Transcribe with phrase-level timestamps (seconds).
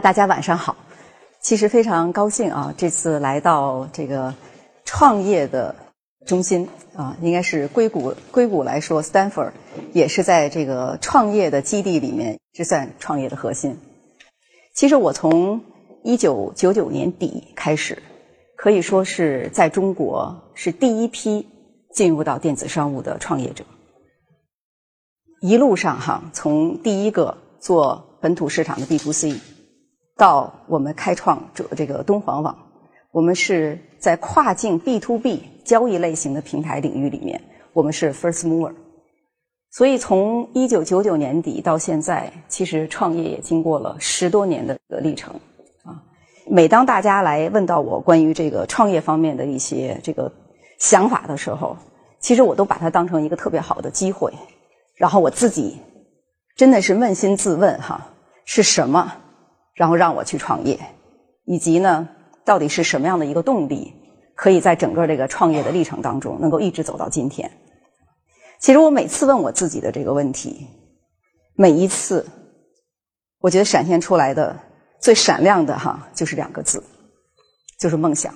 [0.00, 0.76] 大家晚上好。
[1.40, 4.34] 其实非常高兴啊，这次来到这个
[4.84, 5.74] 创业的
[6.26, 8.14] 中心啊，应该是硅谷。
[8.30, 9.52] 硅谷来说，Stanford
[9.92, 13.78] 也是在这个创业的基地里面，是算创业的核心。
[14.74, 15.62] 其实我从
[16.02, 18.02] 一九九九年底开始，
[18.56, 21.48] 可以说是在中国是第一批
[21.92, 23.64] 进入到电子商务的创业者。
[25.40, 29.36] 一路上哈，从第一个做本土市场的 B to C。
[30.18, 32.58] 到我们开创这这个敦煌网，
[33.12, 37.40] 我们是在跨境 B to B 交易类型的平台领域里面，
[37.72, 38.74] 我们是 first mover。
[39.70, 45.32] 所以从一九九九年底到现在，其实创业也经过了十多年的历程
[45.84, 46.02] 啊。
[46.50, 50.32] 每当大家来问到我关于这个创业方面的一些这个
[50.80, 51.76] 想法的时候，
[52.18, 54.32] 其实我都把它当成一个特别好的机会，
[54.96, 55.76] 然后我自己
[56.56, 58.04] 真的是扪心自问哈，
[58.44, 59.12] 是什么？
[59.78, 60.76] 然后让我去创业，
[61.44, 62.08] 以及呢，
[62.44, 63.94] 到底是什么样的一个动力，
[64.34, 67.48] 可以在整个这个创业的历程当中，能够一直走到今天？
[68.58, 70.66] 其实我每次问我自己的这个问题，
[71.54, 72.26] 每一次，
[73.38, 74.58] 我觉得闪现出来的
[75.00, 76.82] 最闪亮的哈，就是两个字，
[77.78, 78.34] 就是梦想。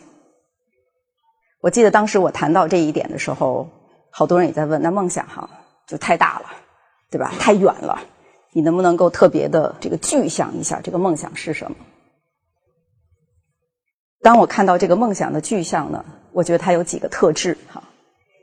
[1.60, 3.68] 我记得当时我谈到这一点的时候，
[4.10, 5.50] 好多人也在问，那梦想哈
[5.88, 6.46] 就太大了，
[7.10, 7.32] 对吧？
[7.40, 8.00] 太远了。
[8.52, 11.76] 你能不能够特别的这个具象一下这个梦想是什么？
[14.20, 17.82] 当我看到这个梦想的具象呢，我觉得它有几个特质哈。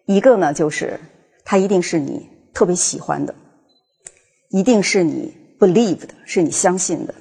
[0.06, 1.00] 一个呢就是
[1.46, 3.34] 它一定是你特别喜欢的，
[4.50, 7.14] 一定是你 believe 的，是你相信的。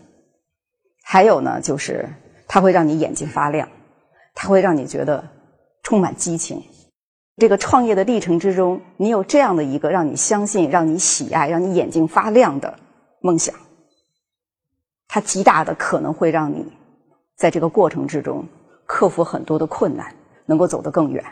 [1.04, 2.08] 还有呢就是
[2.48, 3.68] 它会让你眼睛发亮，
[4.34, 5.28] 它会让你觉得
[5.82, 6.62] 充满激情。
[7.38, 12.76] 这个创业的历程之中，你有这样的一个让你相信、让你喜爱、让你眼睛发亮的
[13.20, 13.54] 梦想，
[15.06, 16.66] 它极大的可能会让你
[17.36, 18.44] 在这个过程之中
[18.86, 20.12] 克服很多的困难，
[20.46, 21.24] 能够走得更远。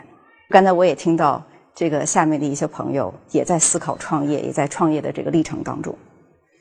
[0.49, 1.43] 刚才我也听到
[1.75, 5.93] 这个下面的一些朋友也在思考创业，也在创业的这个历程当中，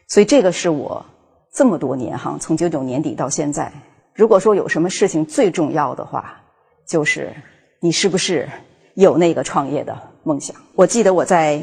[0.09, 1.07] 所以这个是我
[1.53, 3.73] 这么多年哈，从九九年底到现在，
[4.13, 6.43] 如果说有什么事情最重要的话，
[6.85, 7.33] 就是
[7.79, 8.49] 你是不是？
[8.97, 10.57] 有那个创业的梦想。
[10.75, 11.63] 我记得我在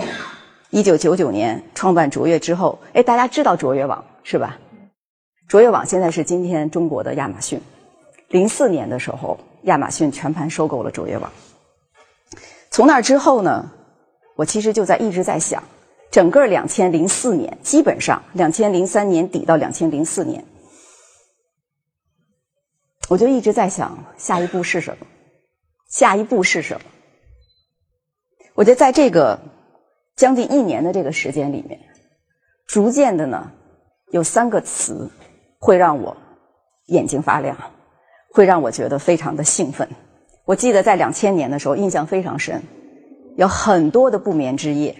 [0.70, 4.60] 一九九九年创办卓越之后，哎，大家知道卓越网是吧？
[5.48, 7.60] 卓越网现在是今天中国的亚马逊。
[8.30, 11.32] 零四年的时候，亚马逊全盘收购了卓越网。
[12.70, 13.72] 从那之后呢，
[14.36, 15.64] 我其实就在一直在想，
[16.12, 20.46] 整个两千零四年，基本上两千零三年底到两千零四年，
[23.10, 25.08] 我就一直在想下一步是什么，
[25.90, 26.82] 下一步是什么。
[28.56, 29.40] 我觉得在这个
[30.16, 31.80] 将近一年的这个时间里面，
[32.68, 33.52] 逐渐的呢，
[34.12, 35.10] 有三个词
[35.60, 36.16] 会让我
[36.88, 37.58] 眼睛发亮，
[38.32, 39.90] 会让我觉得非常的兴奋。
[40.46, 42.62] 我记得在两千年的时候，印象非常深，
[43.38, 44.96] 有很多的不眠之夜。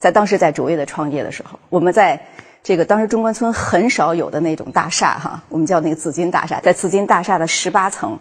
[0.00, 2.26] 在当时在卓越的创业的时候，我们在
[2.64, 8.18] 这个当时中关村很少有的那种大厦哈，我们叫那个紫金大厦，在紫金大厦的十八层。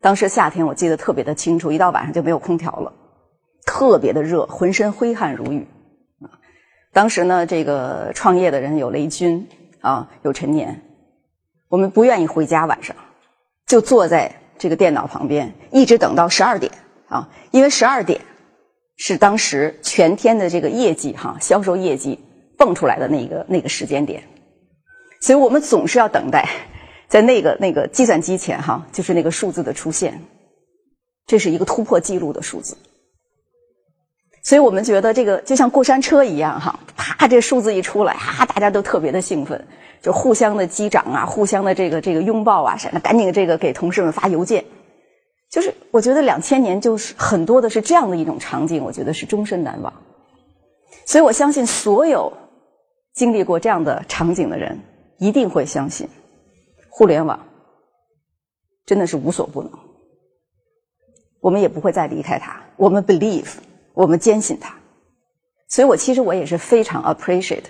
[0.00, 2.92] 当时夏天我记得特别的清楚，一到晚上就没有空调了，
[3.66, 5.66] 特别的热，浑身挥汗如雨。
[6.20, 6.30] 啊，
[6.92, 9.48] 当时呢，这个创业的人有雷军
[9.80, 10.80] 啊，有陈年，
[11.68, 12.94] 我们不愿意回家，晚上
[13.66, 16.70] 就坐在这个电脑旁边，一直等到十二点
[17.08, 18.20] 啊，因为十二点
[18.96, 22.18] 是当时全天的这个业绩哈，销售业绩
[22.56, 24.22] 蹦出来的那个那个时间点，
[25.20, 26.48] 所以我们总是要等待。
[27.08, 30.22] 在那个那个计算机前哈，就是那个数字的出现，
[31.26, 32.76] 这是一个突破记录的数字。
[34.42, 39.66] 所以我们觉得这个就像过山车一样哈，啪，这数字一出来，哈，大家都特别的兴奋，
[40.00, 44.64] 就互相的击掌啊，互相的这个这个拥抱啊，闪的赶紧这个给同事们发邮件。
[45.50, 49.92] 就是我觉得两千年就是很多的是这样的一种场景，我觉得是终身难忘。
[51.06, 52.34] 所以我相信所有
[53.14, 54.80] 经历过这样的场景的人，
[55.18, 56.08] 一定会相信。
[56.98, 57.46] 互联网
[58.84, 59.70] 真的是无所不能，
[61.38, 62.60] 我们也不会再离开它。
[62.74, 63.46] 我们 believe，
[63.94, 64.74] 我们坚信它。
[65.68, 67.66] 所以我其实我也是非常 appreciate，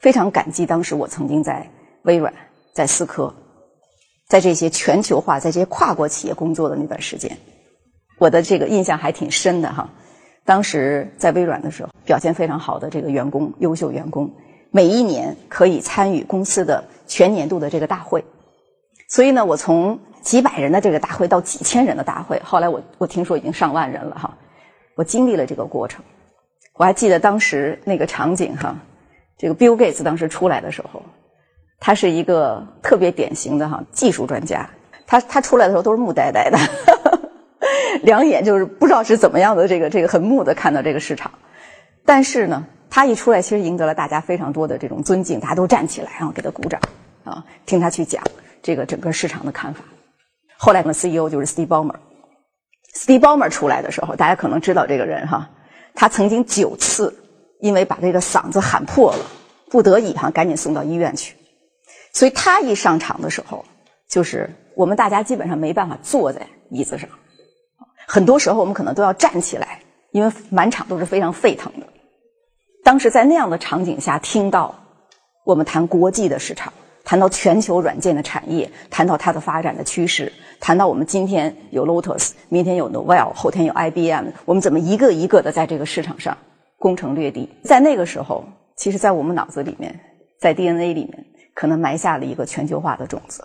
[0.00, 1.70] 非常感激当时我曾经在
[2.02, 2.34] 微软、
[2.72, 3.32] 在思科、
[4.26, 7.38] 在这些全球化、在这些跨国企业工作的那段时间，
[8.18, 9.88] 我的这个印象还挺深的哈。
[10.44, 14.34] 当时在微软的时候，表现非常好的这个员工、优秀员工，
[14.72, 18.24] 每一年可以参与公司的全年度的这个大会。
[19.10, 24.38] 所以呢，我从几百人的这个大会到几千人的大会，后来我我听说已经上万人了哈。
[24.94, 26.04] 我经历了这个过程，
[26.74, 28.76] 我还记得当时那个场景哈，
[29.36, 31.02] 这个 Bill Gates 当时出来的时候，
[31.80, 34.70] 他是一个特别典型的哈技术专家。
[35.08, 36.58] 他他出来的时候都是木呆呆的，
[38.02, 41.32] 两眼就是不知道是怎么样的这个这个很木的看到这个市场。
[42.06, 46.80] 但是呢，他一出来，其实赢得了大家非常多的这种尊敬，大家都站起来，然后给他鼓掌
[47.24, 48.22] 啊，听他去讲
[48.62, 49.84] 这个整个市场的看法。
[50.56, 51.96] 后来呢，CEO 就是 Steve Ballmer。
[52.94, 55.48] Steve Ballmer 出来的时候，大家可能知道这个人哈，
[55.94, 57.16] 他曾经九次
[57.60, 59.24] 因为把这个嗓子喊破了，
[59.70, 61.36] 不得已哈赶紧送到医院去。
[62.12, 63.64] 所以他一上场的时候，
[64.08, 67.08] 就是我们大家基本上没办法坐在椅子上，
[68.08, 69.80] 很多时候我们可能都要站起来，
[70.10, 71.86] 因为满场都是非常沸腾的。
[72.82, 74.74] 当时在那样的场景下，听到
[75.44, 76.72] 我们谈国际的市场，
[77.10, 86.38] 谈到全球软件的产业，谈到它的发展的趋势，谈到我们今天有 Lotus，明天有 n o v e l 后天有 IBM，我们怎么一个一个的在这个市场上
[86.78, 87.48] 攻城略地？
[87.64, 88.44] 在那个时候，
[88.76, 89.98] 其实，在我们脑子里面，
[90.38, 93.42] 在 DNA 里面，可能埋下了一个全球化的种子。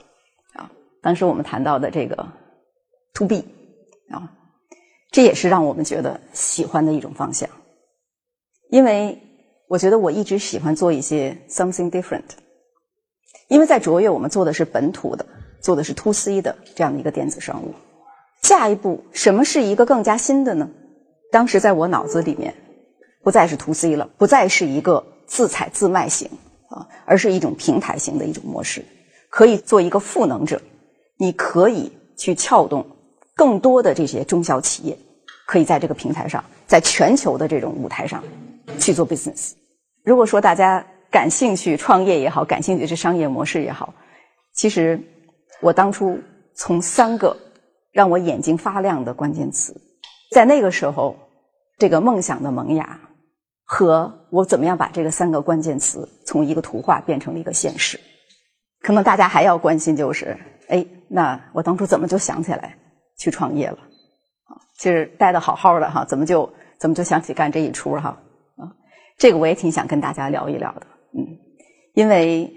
[0.53, 0.69] 啊
[1.01, 2.15] 当时我们谈到的这个
[3.15, 3.43] to B
[4.11, 4.29] 啊，
[5.09, 7.49] 这也是让我们觉得喜欢的一种方向，
[8.69, 9.19] 因为
[9.67, 12.21] 我觉得我一直喜欢做一些 something different，
[13.47, 15.25] 因为在卓越我们做的是本土的，
[15.61, 17.73] 做的是 to C 的这样的一个电子商务。
[18.41, 20.69] 下一步什么是一个更加新的呢？
[21.31, 22.53] 当时在我脑子里面
[23.23, 26.29] 不再是 to C 了，不再是一个自采自卖型
[26.69, 28.85] 啊，而是一种平台型的一种模式，
[29.29, 30.61] 可以做一个赋能者。
[31.17, 32.85] 你可以去撬动
[33.35, 34.97] 更多的这些中小企业，
[35.47, 38.23] 可以在这个平台上，在全球的这种舞台上
[38.79, 39.53] 去做 business。
[40.03, 43.93] 如果说大家感兴趣创业也好，感兴趣是商业模式也好，
[44.53, 44.99] 其实
[45.61, 46.19] 我当初
[46.53, 47.37] 从三个
[47.93, 49.73] 让我眼睛发亮的关键词，
[50.31, 51.15] 在那个时候，
[51.77, 52.99] 这个梦想的萌芽
[53.63, 57.97] 和我怎么样把这个三个关键词从一个图画变成了一个现实，
[58.81, 60.37] 可能大家还要关心就是。
[60.67, 62.77] 哎，那我当初怎么就想起来
[63.17, 63.77] 去创业了？
[63.77, 68.19] 啊，其实待的好好的哈，怎么就怎么就想起干这一出哈？
[68.57, 68.75] 啊，
[69.17, 71.37] 这个我也挺想跟大家聊一聊的，嗯，
[71.93, 72.51] 因为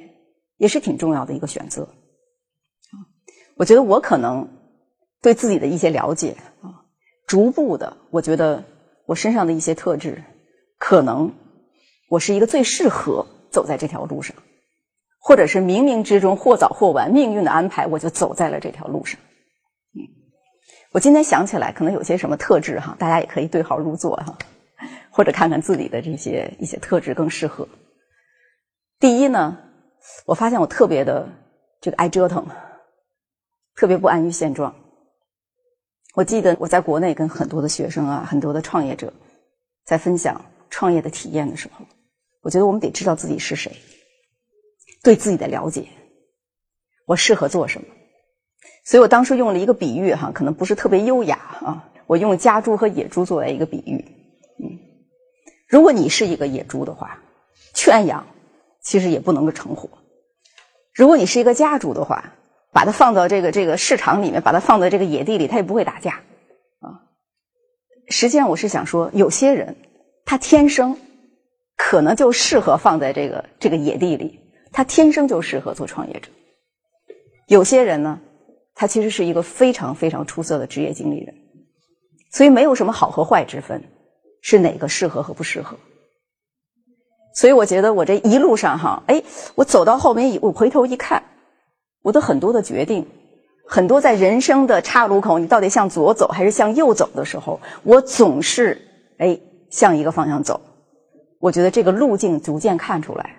[0.56, 1.88] 也是挺重要的一个选择。
[3.56, 4.48] 我觉得我可能
[5.22, 6.84] 对自己的一些了解啊，
[7.26, 8.64] 逐步的，我觉得
[9.06, 10.22] 我身上的一些特质，
[10.78, 11.32] 可能
[12.08, 14.36] 我是一个最适合走在这条路上。
[15.20, 19.20] 或者是冥冥之中或早或晚命运的安排，我就走在了这条路上。
[19.92, 20.00] 嗯，
[20.92, 24.38] 我今天想起来，可能有些什么特质哈，大家也可以对号入座哈，
[25.10, 27.68] 或者看看自己的这些一些特质更适合。
[29.00, 29.58] 第一呢，
[30.26, 31.28] 我发现我特别的
[31.80, 32.46] 这个爱折腾，
[33.76, 34.74] 特别不安于现状。
[36.14, 39.12] 我记得我在国内跟很多的学生啊，很多的创业者
[39.84, 41.84] 在分享创业的体验的时候，
[42.42, 43.76] 我觉得我们得知道自己是谁。
[45.00, 45.86] 对自己的了解，
[47.06, 47.86] 我适合做什么？
[48.84, 51.88] 所以我当时用了一个比喻哈，可能不是特别优雅啊。
[52.08, 54.04] 我用家猪和野猪作为一个比喻，
[54.58, 54.80] 嗯，
[55.68, 57.22] 如果你是一个野猪的话，
[57.74, 58.26] 圈养
[58.82, 59.88] 其实也不能够成活；
[60.94, 62.34] 如果你是一个家猪的话，
[62.72, 66.22] 把它放到这个这个市场里面，把它放在这个野地里，它也不会打架
[66.80, 67.02] 啊。
[68.08, 69.76] 实际上，我是想说，有些人
[70.24, 70.98] 他天生
[71.76, 74.40] 可能就适合放在这个这个野地里。
[74.70, 76.30] 他天生就适合做创业者。
[77.46, 78.20] 有些人呢，
[78.74, 81.34] 他其实是一个非常非常出色的职业经理人，
[82.30, 83.82] 所以没有什么好和坏之分，
[84.42, 85.78] 是哪个适合和不适合。
[87.38, 89.22] 所以我觉得我这一路上哈，哎，
[89.54, 91.22] 我走到后面，我回头一看，
[92.02, 93.06] 我的很多的决定，
[93.64, 98.76] 很多在人生的岔路口，你到底向左走还是向右走的时候，我总是
[99.18, 99.38] 哎
[99.70, 100.60] 向一个方向走。
[101.38, 103.36] 我觉得这个路径逐渐看出来。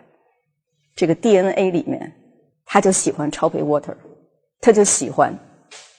[0.96, 2.10] 这个 DNA 里面，
[2.66, 3.96] 他就喜欢超配 water，
[4.62, 5.38] 他就喜欢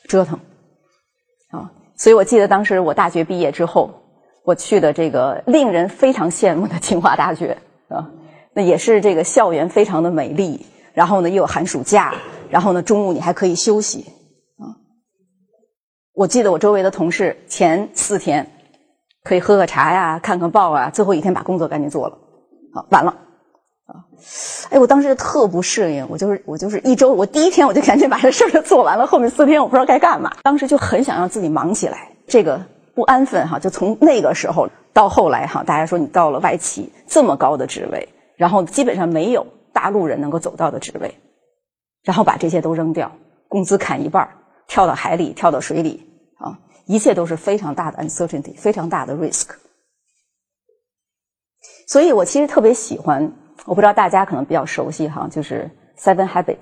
[0.09, 0.41] 折腾
[1.51, 1.71] 啊。
[1.99, 3.91] 所以我记得当时我大学毕业之后，
[4.43, 7.59] 我去的这个令人非常羡慕的清华大学
[7.91, 8.09] 啊，
[8.55, 12.15] 那也是这个校园非常的美丽，然后呢又有寒暑假，
[12.49, 14.07] 然后呢中午你还可以休息
[14.59, 14.71] 啊。
[16.15, 18.49] 我记得我周围的同事前四天
[19.25, 22.17] 可以喝个茶呀，看看报啊，最后一天把工作赶紧做了，
[22.75, 23.11] 好完了。
[23.87, 24.07] 啊，
[24.71, 30.33] 哎，我当时特不适应，我就是我就是一周，我第一天我就赶紧把这事儿做完了，后面四天我不知道该干嘛。
[30.45, 41.15] 当时就很想让自己忙起来，这个不安分哈，就从那个时候到后来哈，大家说你到了外企这么高的职位，然后基本上没有大陆人能够走到的职位，
[42.03, 43.11] 然后把这些都扔掉，
[43.49, 44.29] 工资砍一半，
[44.67, 46.07] 跳到海里，跳到水里
[46.39, 49.51] 啊，一切都是非常大的 uncertainty，非常大的 risk。
[51.87, 53.33] 所以我其实特别喜欢。
[53.67, 56.55] 我不知道大家可能比较熟悉哈，就是 Seven Habits》，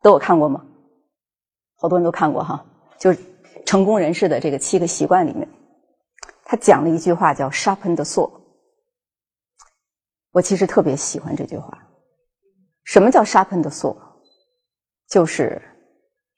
[0.00, 0.64] 都有看过吗？
[1.76, 2.64] 好多人都看过哈，
[2.98, 3.18] 就是
[3.66, 5.46] 成功人士的这个七个习惯里面，
[6.50, 8.30] 他讲了一句话叫 “sharpen the saw”。
[10.30, 11.86] 我其实特别喜欢这句话。
[12.84, 13.94] 什么叫 “sharpen the saw”？
[15.06, 15.60] 就是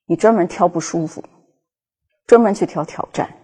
[0.06, 1.22] 你专门挑不舒服，
[2.26, 3.36] 专门去挑挑战，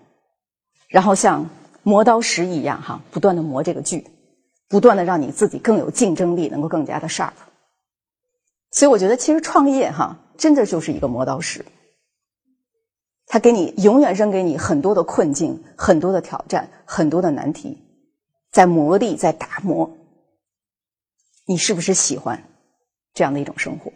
[0.88, 1.48] 然后像
[1.84, 4.10] 磨刀石一样哈，不断的磨这个锯，
[4.68, 7.34] 不断的让你自己更有竞争力，能够更加的 sharp。
[8.72, 11.64] 所以我觉得，其实创业哈，真的就是一个磨刀石。
[13.26, 17.76] 他给你永远扔给你很多的困境、很多的挑战、很多的难题，
[18.52, 19.90] 在磨砺、在打磨。
[21.44, 22.42] 你是不是喜欢
[23.14, 23.92] 这样的一种生活？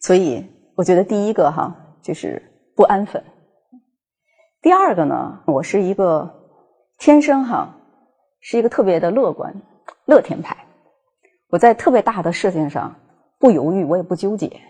[0.00, 2.42] 所以，我觉得第一个哈就是
[2.76, 3.24] 不安分。
[4.62, 6.50] 第二个呢，我是一个
[6.98, 7.78] 天生哈
[8.40, 9.62] 是一个特别的乐观、
[10.04, 10.66] 乐天派。
[11.48, 12.94] 我在特别大的事情上
[13.38, 14.60] 不犹豫，我也不纠结。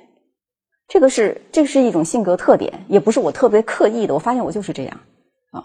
[0.89, 4.15] 这个是，这是一种性格特点，也不是我特别刻意的。
[4.15, 5.01] 我发现我就是这样
[5.51, 5.65] 啊。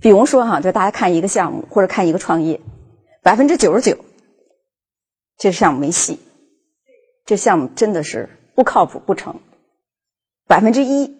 [0.00, 2.60] 比如说哈，就大家看一个项目或者看一个创业，
[3.22, 3.98] 百分之九十九，
[5.36, 6.18] 这项目没戏，
[7.24, 9.40] 这项目真的是不靠谱不成。
[10.46, 11.18] 百分之一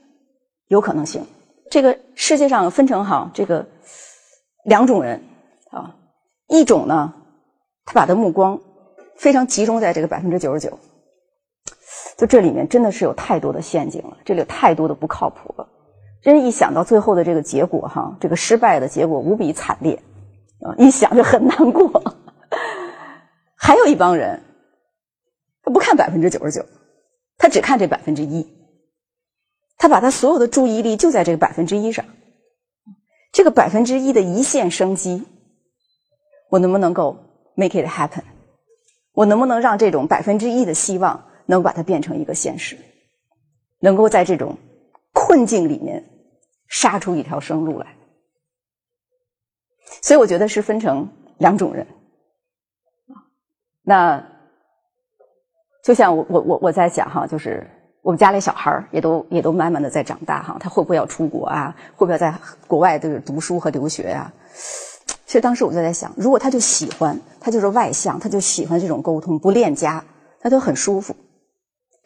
[0.67, 1.27] 有可能行。
[1.71, 3.69] 这个世界上分成哈这个
[4.65, 5.23] 两种人
[5.71, 5.97] 啊，
[6.49, 7.15] 一种呢，
[7.85, 8.61] 他把他目光
[9.17, 10.79] 非常集中在这个百分之九十九。
[12.19, 15.69] 就这里面真的是有太多的陷阱了，这里有太多的不靠谱了。
[16.21, 20.03] 真一想到最后的这个结果，哈，这个失败的结果无比惨烈，
[20.61, 22.03] 啊，一想就很难过。
[23.57, 24.43] 还有一帮人，
[25.63, 26.67] 他不看百分之九十九，
[27.37, 28.45] 他只看这百分之一，
[29.77, 32.05] 他把他所有的注意力就在这个百分之一上，
[33.33, 35.23] 这个百分之一的一线生机，
[36.51, 37.17] 我能不能够
[37.55, 38.25] make it happen？
[39.13, 41.27] 我能不能让这种百分之一的希望？
[41.51, 42.77] 能把它变成一个现实，
[43.81, 44.59] 能够在这种
[45.15, 46.05] 困境里面
[46.69, 47.97] 杀出一条生路来，
[50.03, 51.87] 所以我觉得是分成两种人。
[53.83, 54.23] 那
[55.83, 57.67] 就像我我我我在想哈，就是
[58.03, 61.75] 我们家里小孩儿也都也都慢慢的在长大哈，他会不会要出国啊？
[61.97, 64.31] 会不会在国外就是读书和留学呀？
[65.25, 70.05] 其实当时我就在想，如果他就喜欢，他就是外向，他就喜欢这种沟通，不恋家，
[70.41, 71.17] 他就很舒服。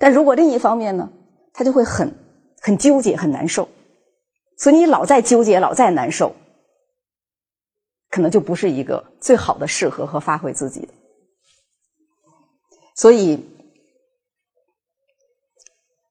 [0.03, 1.13] 但如果另一方面呢，
[1.53, 2.13] 他就会很
[2.61, 3.69] 很纠结、很难受，
[4.59, 6.35] 所以你老在纠结、老在难受，
[8.11, 10.89] 可能就不是一个最好的适合和发挥自己的。
[12.97, 13.49] 所以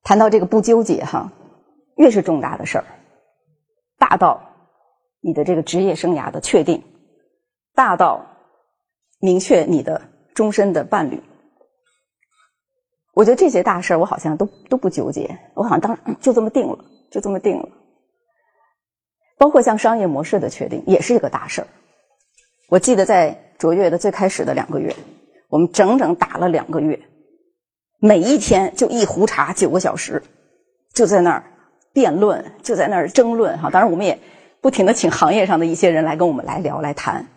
[0.04, 1.34] 谈到这个不纠结哈，
[1.98, 2.86] 越是重大的事儿，
[3.98, 4.42] 大到
[5.20, 6.82] 你的这个职业生涯的确定，
[7.76, 8.26] 大到
[9.20, 10.02] 明确你的
[10.34, 11.22] 终身的伴侣。
[13.14, 16.78] 我觉得这些大事儿，我好像都都不纠结，我好像当就这么定了，
[17.12, 17.68] 就这么定了。
[19.38, 21.68] 包括像商业模式的确定，也是一个大事儿。
[22.70, 24.96] 我记得在卓越的最开始的两个月，
[25.50, 27.00] 我们整整打了两个月，
[28.00, 30.24] 每一天就一壶茶九个小时，
[30.94, 31.44] 就在那儿
[31.92, 33.70] 辩论，就在那儿争论哈。
[33.70, 34.18] 当然，我们也
[34.62, 37.28] 不停的请行业上的一些人来跟我们来聊来谈。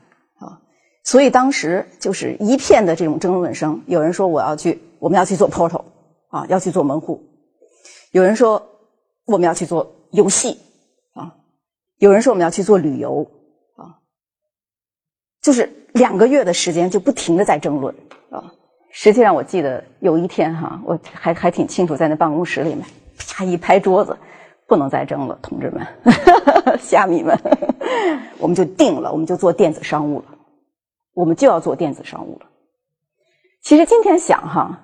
[1.04, 4.82] 所以当时就是一片的这种争论声，有人说我要去。
[5.00, 5.84] 我们要去做 portal
[6.30, 7.23] 啊，要去做门户。
[8.12, 8.70] 有人说
[9.26, 10.58] 我们要去做游戏
[11.12, 11.34] 啊，
[11.99, 13.30] 有人说我们要去做旅游
[13.76, 14.00] 啊，
[15.42, 17.94] 就是两个月的时间就不停的在争论
[18.30, 18.50] 啊。
[18.92, 22.87] 实际上我记得有一天哈，我还还挺清楚，在那办公室里面，
[23.18, 24.16] 啪一拍桌子，
[24.66, 25.87] 不能再争了，同志们，
[26.80, 27.38] 虾米们，
[28.40, 30.25] 我们就定了，我们就做电子商务了，
[31.14, 32.47] 我们就要做电子商务了。
[33.62, 34.80] 其实今天想哈。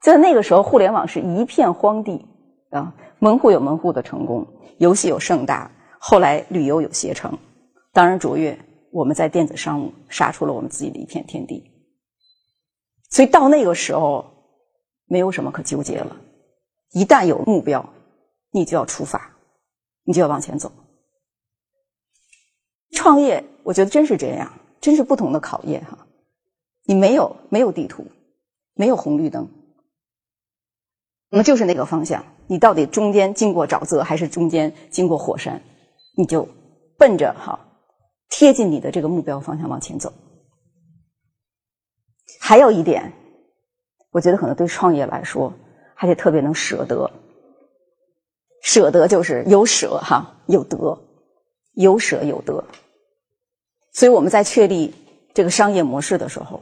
[0.00, 2.26] 在那个时候，互联网是一片荒地
[2.70, 4.44] 啊，门户有门户的成功，
[4.78, 5.70] 游戏有盛大，
[6.00, 7.38] 后来旅游有携程，
[7.92, 8.58] 当然卓越，
[8.90, 11.70] 我们在电子商务杀出了我们自己的一片天地。
[13.10, 14.24] 所以到那个时候，
[15.06, 16.16] 没有什么可纠结了。
[16.90, 17.88] 一旦有目标，
[18.50, 19.36] 你就要出发，
[20.02, 20.72] 你就要往前走。
[22.90, 26.06] 创业，我觉得真是这样，真是不同的考验哈。
[26.84, 28.04] 你没有没有地图，
[28.74, 29.48] 没有红绿灯。
[31.30, 35.62] 那么就是那个方向，你到底中间经过沼泽还是中间经过火山，
[36.14, 36.46] 你就
[36.98, 37.58] 奔着哈
[38.28, 40.12] 贴近你的这个目标方向往前走。
[42.40, 43.12] 还有一点，
[44.10, 45.54] 我觉得可能对创业来说
[45.94, 47.10] 还得特别能舍得，
[48.62, 51.00] 舍得就是有舍哈有得，
[51.74, 52.64] 有舍有得。
[53.92, 54.94] 所以我们在确立
[55.34, 56.60] 这个商业模式的时候，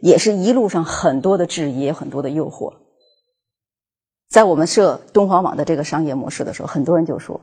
[0.00, 2.72] 也是一路上很多的质疑，很多的诱惑。
[4.30, 7.40] 在我们设东煌网的这个商业模式的时候，很多人就说：“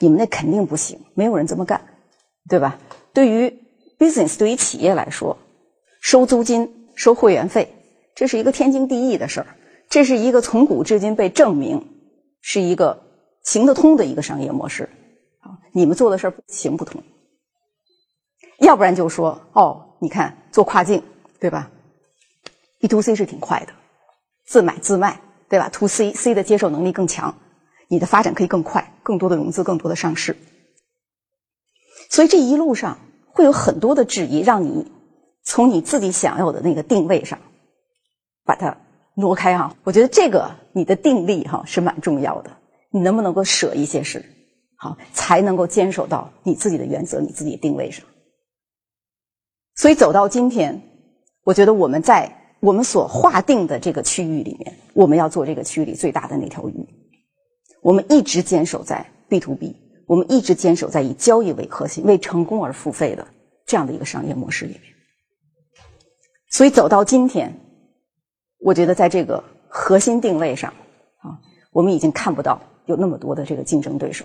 [0.00, 1.80] 你们那肯定不行，没有人这么干，
[2.48, 2.78] 对吧？”
[3.14, 3.62] 对于
[3.98, 5.36] business，对于企业来说，
[6.00, 7.72] 收租金、收会员费，
[8.14, 9.46] 这是一个天经地义的事儿，
[9.90, 11.86] 这是一个从古至今被证明
[12.40, 13.02] 是一个
[13.44, 14.84] 行得通的一个商业模式。
[15.40, 17.02] 啊，你们做的事儿行不通。
[18.62, 21.02] 要不然就说：“哦，你看做跨境，
[21.38, 21.70] 对吧
[22.80, 23.72] ？B to C 是挺快的，
[24.46, 25.20] 自买自卖。”
[25.52, 27.34] 对吧？To C C 的接受能力更强，
[27.86, 30.34] 你的发展可以更快，更多的融资，更多的上市。
[32.08, 34.90] 所以这一路上会有很多的质疑，让你
[35.44, 37.38] 从你自己想要的那个定位上
[38.46, 38.78] 把它
[39.14, 39.76] 挪开哈。
[39.84, 42.56] 我觉得这个你的定力哈是蛮重要的，
[42.88, 44.24] 你能不能够舍一些事，
[44.78, 48.06] 好才能够坚守到你自己的原则、你自己的定位上。
[49.76, 50.80] 所以走到今天，
[51.44, 52.38] 我觉得我们在。
[52.62, 56.74] 我们所划定的这个区域里面，我们要做这个区域里最大的那条鱼。
[57.82, 59.74] 我们一直坚守在 B to B，
[60.06, 63.26] 我们一直坚守在以交易为核心、为成功而付费的
[63.66, 64.82] 这样的一个商业模式里面。
[66.50, 67.52] 所以走到今天，
[68.60, 70.72] 我觉得在这个核心定位上
[71.18, 71.34] 啊，
[71.72, 74.24] 我们已经看不到有那么多的这个竞争对手，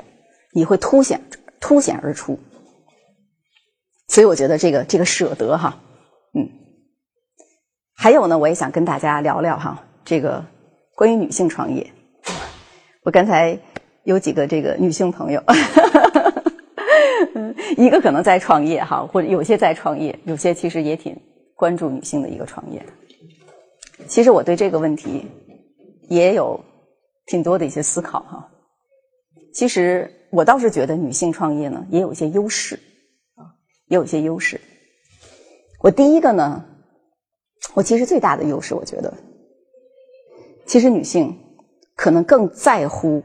[0.54, 1.20] 你会凸显
[1.60, 2.38] 凸显而出。
[4.08, 5.80] 所以我觉得这个这个舍得哈，
[6.34, 6.50] 嗯。
[7.96, 10.46] 还有呢，我也想跟大家聊聊哈，这个
[10.96, 11.92] 关于女性创业。
[13.04, 13.58] 我刚才
[14.04, 15.42] 有几个这个女性朋友，
[17.78, 21.20] 一个可能在创业哈，或者有些在创业，有些其实也挺
[21.56, 22.86] 关注女性的一个创业。
[24.08, 25.26] 其实我对这个问题
[26.08, 26.64] 也有
[27.26, 28.48] 挺多的一些思考哈。
[29.54, 32.80] 其实我倒是觉得女性创业呢也有一些优势，
[33.88, 34.62] 也有一些优势。
[35.82, 36.64] 我第一个呢。
[37.74, 39.14] 我其实最大的优势，我觉得，
[40.66, 41.38] 其实女性
[41.96, 43.22] 可能更在乎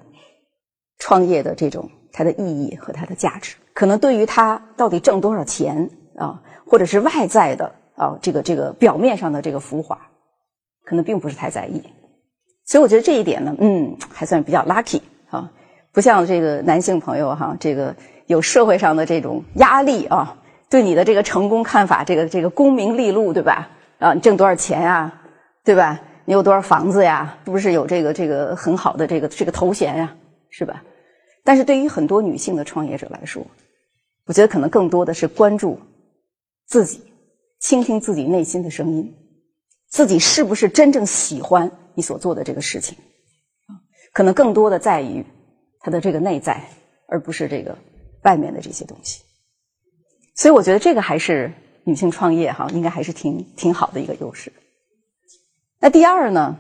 [0.99, 9.99] 创业的这种它的意义和它的价值，可能对于她到底挣多少钱啊，或者是外在的啊这个这个表面上的这个浮华，
[10.85, 11.83] 可能并不是太在意。
[12.67, 15.51] 所以我觉得这一点呢，嗯，还算比较 lucky 啊，
[15.93, 20.42] 不像这个男性朋友哈，这个有社会上的这种压力啊，
[20.73, 23.69] 对你的这个成功看法，这个这个功名利禄，对吧？
[23.99, 25.21] 啊，你挣多少钱呀？
[25.65, 26.01] 对吧？
[26.25, 27.37] 你有多少房子呀？
[27.45, 30.17] 是不是有这个这个很好的这个这个头衔呀？
[30.49, 30.83] 是吧？
[31.45, 33.47] 但是对于很多女性的创业者来说，
[34.25, 35.79] 我觉得可能更多的是关注
[36.67, 37.03] 自己，
[37.61, 39.15] 倾听自己内心的声音，
[39.91, 42.97] 自己是不是真正喜欢你所做的这个事情？
[44.15, 45.23] 可能更多的在于
[45.81, 46.65] 他的这个内在，
[47.09, 47.77] 而不是这个
[48.23, 49.23] 外面的这些东西。
[50.35, 51.53] 所以我觉得这个还是。
[51.85, 54.53] 女性创业哈，应该还是挺挺好的一个优势。
[55.81, 56.57] 那第二呢？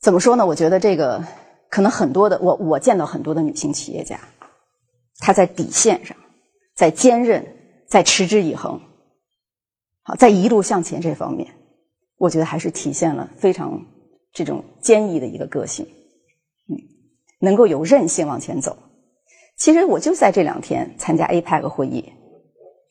[0.00, 0.46] 怎么说呢？
[0.46, 1.26] 我觉得这个
[1.68, 4.18] 可能很多的，我我见到很多的女性企业家，
[5.18, 6.16] 她在底线上，
[6.74, 7.54] 在坚韧，
[7.86, 8.80] 在持之以恒，
[10.02, 11.54] 好，在一路向前这方面，
[12.16, 13.84] 我觉得还是体现了非常
[14.32, 15.86] 这种坚毅的一个个性，
[16.70, 16.80] 嗯，
[17.40, 18.78] 能够有韧性往前走。
[19.56, 22.12] 其实我就在这两天参加 APEC 会议。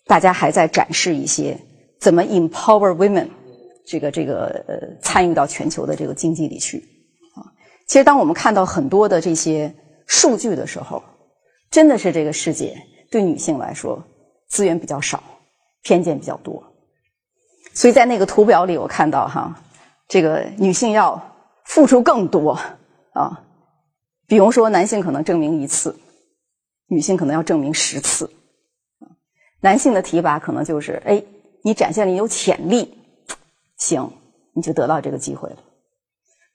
[0.07, 1.57] 大家还在展示一些
[1.99, 3.29] 怎么 empower women，
[3.85, 6.79] 这个这个呃参与到全球的这个经济里去
[7.35, 7.47] 啊。
[7.87, 9.73] 其实当我们看到很多的这些
[10.07, 11.01] 数据的时候，
[11.69, 12.75] 真的是这个世界
[13.09, 14.03] 对女性来说
[14.49, 15.23] 资源比较少，
[15.83, 16.61] 偏见比较多。
[17.73, 19.63] 所以在那个图表里，我看到哈，
[20.09, 22.59] 这个女性要付出更多
[23.13, 23.45] 啊。
[24.27, 25.95] 比如说，男性可能证明一次，
[26.91, 28.29] 女性可能要证明十次。
[29.61, 31.23] 男性的提拔可能就是，哎，
[31.63, 32.97] 你展现了你有潜力，
[33.77, 34.11] 行，
[34.53, 35.57] 你就得到这个机会了。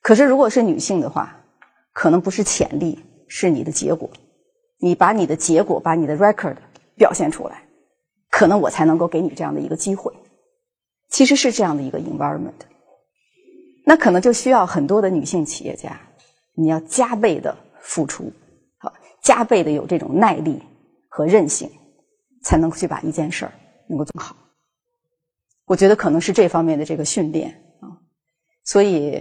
[0.02, 1.42] 可是如果是女性的话，
[1.94, 4.10] 可能不是潜力，是你的结果。
[4.78, 6.56] 你把你的结果，把你的 record
[6.96, 7.62] 表现出来，
[8.30, 10.12] 可能我才能够给你这样的一个机会。
[11.08, 12.52] 其实是这样的一个 environment，
[13.86, 15.98] 那可能就需要很多的女性企业家，
[16.52, 18.30] 你要加倍的付出，
[19.26, 20.62] 加倍的有这种耐力
[21.08, 21.68] 和韧性。
[22.46, 23.52] 才能去把一件事儿
[23.88, 24.36] 能够做好，
[25.66, 27.90] 我觉得可能是这方面的这个训练啊，
[28.62, 29.20] 所以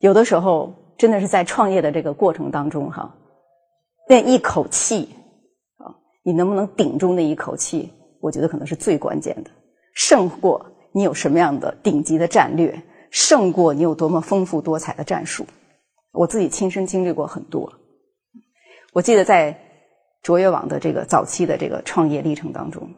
[0.00, 3.16] 有的时候真的是在创业的这个过程当中哈，
[4.06, 5.08] 那一口气
[5.78, 7.90] 啊，你能不能顶住那一口气？
[8.20, 9.50] 我觉得可能是最关键的，
[9.94, 12.78] 胜过你有什么样的顶级的战略，
[13.10, 15.46] 胜过你有多么丰富多彩的战术。
[16.12, 17.72] 我自己亲身经历过很多，
[18.92, 19.58] 我记得在。
[20.22, 22.94] 卓越网的这个早期的这个创业历程当中，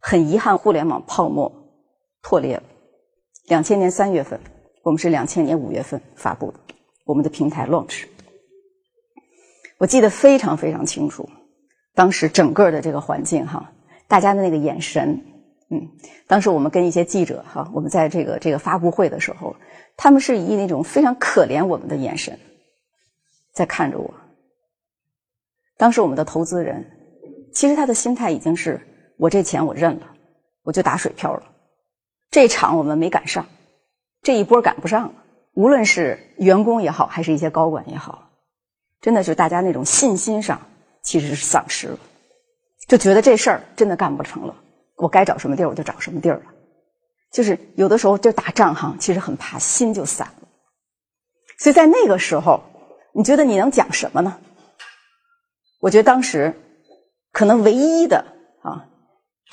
[0.00, 1.70] 很遗憾，互联网泡沫
[2.22, 2.64] 破裂了。
[3.46, 4.40] 两千年三月份，
[4.82, 6.58] 我们是两千年五月份发布的
[7.04, 8.06] 我们的平台 launch。
[9.78, 11.28] 我记得非常非常清楚，
[11.94, 13.72] 当时整个的这个环境哈，
[14.08, 15.24] 大家的那个眼神，
[15.70, 15.90] 嗯，
[16.26, 19.54] 当时我们跟一些记者哈，我们在这个这个发布会的时候，
[19.96, 22.40] 他们是以那种非常可怜我们的眼神
[23.52, 24.12] 在看着我。
[25.76, 26.84] 当时我们的投资人，
[27.52, 28.80] 其实他的心态已经是：
[29.18, 30.06] 我这钱我认了，
[30.62, 31.42] 我就打水漂了。
[32.30, 33.46] 这场我们没赶上，
[34.22, 35.12] 这一波赶不上了。
[35.54, 38.30] 无论是员工也好，还是一些高管也好，
[39.00, 40.60] 真的是大家那种信心上
[41.02, 41.98] 其实是丧失了，
[42.88, 44.54] 就觉得这事儿真的干不成了。
[44.96, 46.44] 我该找什么地儿我就找什么地儿了。
[47.32, 50.48] 就是有的时候就打仗哈，其实很怕心就散了。
[51.58, 52.62] 所以在那个时候，
[53.14, 54.38] 你觉得你能讲什么呢？
[55.86, 56.52] 我觉得当时
[57.30, 58.26] 可能唯一的
[58.60, 58.88] 啊，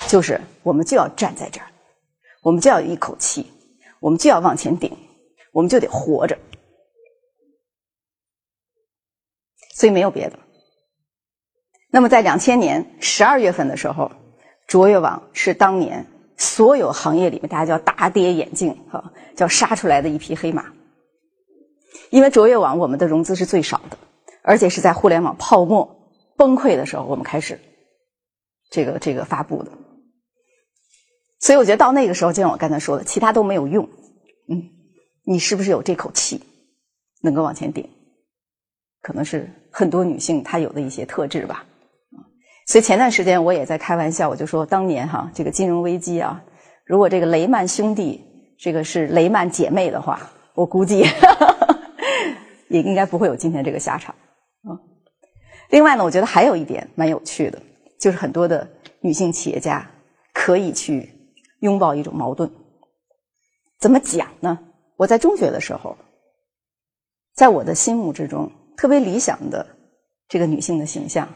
[0.08, 1.68] 就是我们就要站在这儿。
[2.42, 3.46] 我们就要有一口气，
[4.00, 4.98] 我们就要往前顶，
[5.52, 6.36] 我们就得活着，
[9.76, 10.40] 所以没有别的。
[11.92, 14.12] 那么在两千年十二月份的时候，
[14.66, 20.66] 卓越网是当年所有行业里面大家叫大跌眼镜哈，叫杀出来的一匹黑马。
[22.10, 23.98] 因为卓越网我们的融资是最少的，
[24.42, 26.00] 而且是在互联网泡沫
[26.38, 27.60] 崩溃的时候我们开始
[28.70, 29.72] 这个这个发布的。
[31.40, 33.84] 所以我觉得到那个时候，就像我刚才说的，其他都没有用。
[34.48, 34.64] 嗯，
[35.26, 36.42] 你是不是有这口气，
[37.22, 37.90] 能够往前顶？
[39.02, 41.66] 可能是很多女性她有的一些特质吧。
[42.66, 46.42] 所以前段时间我也在开玩笑，我就说当年哈这个金融危机啊，
[46.86, 48.24] 如果这个雷曼兄弟
[48.58, 51.04] 这个是雷曼姐妹的话，我估计
[52.70, 54.16] 也应该不会有今天这个下场。
[55.74, 57.60] 另外呢，我觉得还有一点蛮有趣的，
[58.00, 58.70] 就是很多的
[59.02, 59.90] 女性企业家
[60.32, 61.10] 可以去。
[61.64, 62.52] 拥抱一种矛盾，
[63.80, 64.60] 怎么讲呢？
[64.98, 65.98] 我在中学的时候，
[67.34, 69.66] 在我的心目之中，特别理想的
[70.28, 71.34] 这个女性的形象，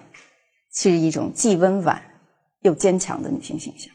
[0.74, 2.04] 是一种既温婉
[2.60, 3.90] 又坚强的女性形象。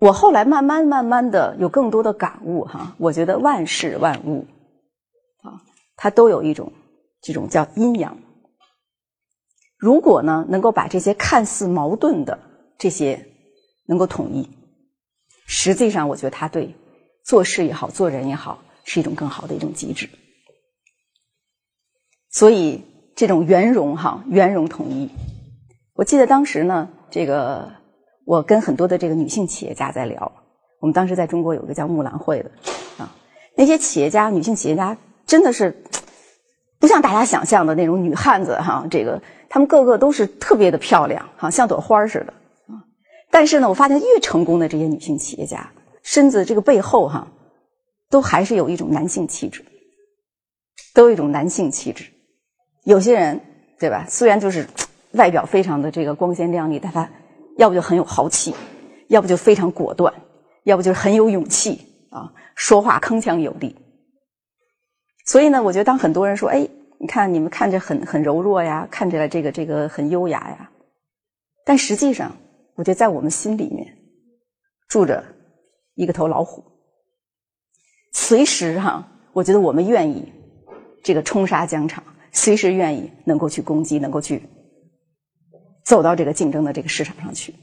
[0.00, 4.44] 我后来慢慢慢慢的有更多的感悟，哈，我觉得万事万物
[5.42, 5.62] 啊，
[5.94, 6.72] 它都有一种
[7.20, 8.18] 这种叫阴阳。
[9.82, 12.38] 如果呢，能够把这些看似矛盾的
[12.78, 13.26] 这些
[13.84, 14.48] 能够统一。
[15.44, 16.76] 实际上，我觉得他对
[17.24, 20.08] 做事也好，做人也好，是一种更好的一种机制。
[22.30, 22.84] 所以，
[23.16, 25.10] 这种圆融哈，圆融统一。
[25.94, 27.72] 我记得当时呢，这个
[28.24, 30.30] 我跟很多的这个女性企业家在聊。
[30.78, 32.52] 我们当时在中国有个叫木兰会的
[32.98, 33.12] 啊，
[33.56, 35.82] 那些企业家，女性企业家真的是
[36.82, 42.34] 不像大家想象的那种女汉子哈，这个她们个个都是特别的漂亮，哈，像朵花似的
[42.66, 42.82] 啊。
[43.30, 45.70] 但是呢，我发现越成功的这些女性企业家，
[46.02, 47.28] 身子这个背后哈，
[48.10, 49.64] 都还是有一种男性气质，
[50.92, 52.06] 都有一种男性气质。
[52.82, 53.40] 有些人
[53.78, 54.04] 对吧？
[54.08, 54.66] 虽然就是
[55.12, 57.08] 外表非常的这个光鲜亮丽，但他
[57.58, 58.56] 要不就很有豪气，
[59.06, 60.12] 要不就非常果断，
[60.64, 63.76] 要不就是很有勇气啊，说话铿锵有力。
[65.24, 70.70] 所以呢，我觉得当很多人说：“哎，你看你们看着很很柔弱呀，看着这个这个很优雅呀。”
[71.66, 72.36] 但实际上。
[72.74, 73.86] 我觉得在我们心里面
[74.88, 75.22] 住着
[75.94, 76.64] 一个头老虎，
[78.12, 80.32] 随时哈，我觉得我们愿意
[81.04, 84.42] 这个冲杀疆场，随时愿意能够去攻击，能够去
[85.84, 87.54] 走到这个竞争的这个市场上去。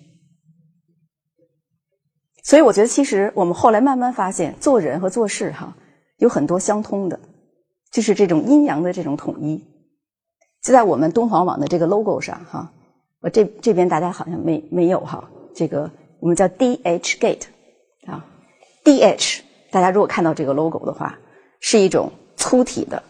[2.44, 5.76] 所以我觉得，其实我们后来慢慢发现，做人和做事哈
[6.18, 7.20] 有很多相通的，
[7.92, 9.64] 就是这种阴阳的这种统一，
[10.62, 12.72] 就在我们敦煌网的这个 logo 上哈。
[13.22, 17.48] 我这这边大家好像没没有哈，这个我们叫 D H Gate
[18.06, 18.26] 啊
[18.84, 21.20] ，D H 大家如果看到这个 logo 的话，
[21.60, 23.04] 是一种粗体的，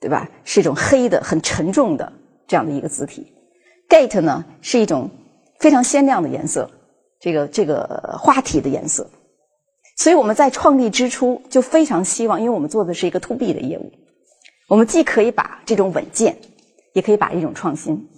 [0.00, 0.28] 对吧？
[0.44, 2.12] 是一种黑的、很沉重的
[2.46, 3.32] 这样的一个字体。
[3.88, 5.08] Gate 呢是一种
[5.60, 6.70] 非常鲜亮的颜色，
[7.20, 9.08] 这个这个花体的颜色。
[9.96, 13.90] 所以我们在创立之初就非常希望，因为我们做的是一个 To B 的业务，
[14.68, 16.36] 我们既可以把这种稳健，
[16.92, 18.08] 也可以把一种创新，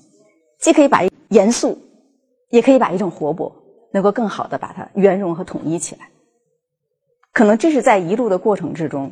[0.61, 1.07] 既可以把。
[1.31, 1.77] 严肃，
[2.51, 3.53] 也可以把一种活泼，
[3.93, 6.09] 能够更好的把它圆融和统一起来。
[7.33, 9.11] 可能这是在一路的过程之中，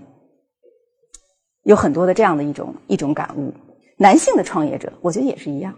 [1.64, 3.52] 有很多的这样的一种一种感悟。
[3.96, 5.72] 男性的创业者，我觉得也是一样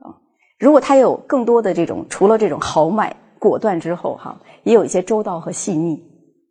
[0.00, 0.14] 啊。
[0.58, 5.94] 如果他有更多的这种，除了这种豪迈果断之后，哈，也有一些周到和细腻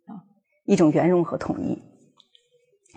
[0.06, 0.18] 啊，
[0.66, 1.80] 一种圆融和统一。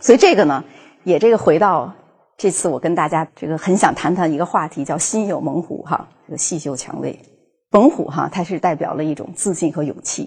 [0.01, 0.65] 所以这个呢，
[1.03, 1.93] 也这个回到。
[2.37, 7.19] 这次我跟大家这个很想谈谈一个话题，叫“心有猛虎”哈，这个细嗅蔷薇。
[7.69, 10.25] 猛虎哈，它是代表了一种自信和勇气；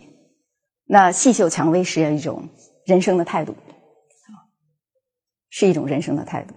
[0.84, 2.48] 那细嗅蔷薇是一种
[2.87, 3.56] 人生的态度，
[5.50, 6.54] 是一种人生的态度。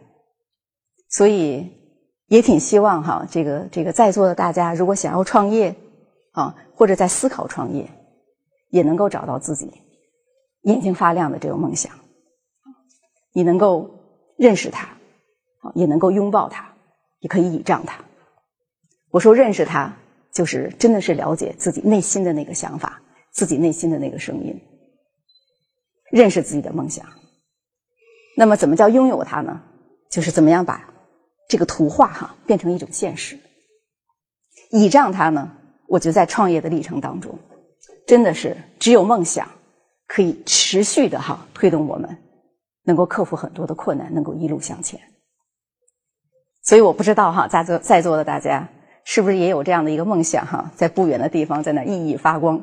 [1.09, 1.67] 所以
[2.27, 5.75] 也挺希望哈，这个这个在座的大家，如果想要创业
[6.33, 7.89] 啊，或者在思考创业，
[8.69, 9.71] 也能够找到自己
[10.61, 11.91] 眼睛发亮的这个梦想，
[13.33, 13.89] 你能够
[14.37, 14.87] 认识它，
[15.75, 16.73] 也能够拥抱它，
[17.19, 17.99] 也可以倚仗它。
[19.11, 19.93] 我说认识它。
[20.33, 24.61] 就是真的是了解自己内心的那个想法，自己内心的那个声音，
[26.11, 27.03] 认识自己的梦想。
[28.35, 29.63] 那么，怎么叫拥有它呢？
[30.11, 30.93] 就是怎么样把
[31.49, 33.39] 这个图画哈变成一种现实。
[34.69, 35.51] 倚仗它呢？
[35.87, 37.39] 我觉得在创业的历程当中，
[38.05, 39.49] 真的是只有梦想
[40.05, 42.15] 可以持续的哈推动我们
[42.87, 44.99] 能够克服很多的困难，能够一路向前。
[46.63, 48.67] 所以我不知道哈，在座在座的大家。
[49.09, 52.61] 是不是也有这样的一个梦想哈，在不远的地方，在那熠熠发光？